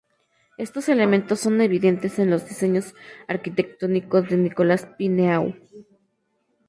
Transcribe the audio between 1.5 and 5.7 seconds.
evidentes en los diseños arquitectónicos de Nicolas Pineau.